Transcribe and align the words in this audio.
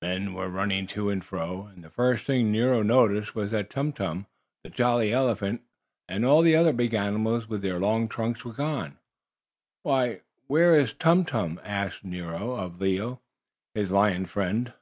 Men 0.00 0.34
were 0.34 0.48
running 0.50 0.86
to 0.94 1.10
and 1.10 1.24
fro, 1.24 1.66
and 1.66 1.82
the 1.82 1.90
first 1.90 2.24
thing 2.26 2.52
Nero 2.52 2.80
noticed 2.82 3.34
was 3.34 3.50
that 3.50 3.70
Tum 3.70 3.92
Tum, 3.92 4.26
the 4.62 4.70
jolly 4.70 5.12
elephant, 5.12 5.62
and 6.08 6.24
all 6.24 6.42
the 6.42 6.54
other 6.54 6.72
big 6.72 6.94
animals 6.94 7.48
with 7.48 7.60
the 7.62 7.72
long 7.80 8.06
trunks 8.06 8.44
were 8.44 8.52
gone. 8.52 8.98
"Why, 9.82 10.20
where 10.46 10.78
is 10.78 10.92
Tum 10.92 11.24
Tum?" 11.24 11.58
asked 11.64 12.04
Nero 12.04 12.52
of 12.52 12.80
Leo, 12.80 13.20
his 13.74 13.90
lion 13.90 14.26
friend. 14.26 14.72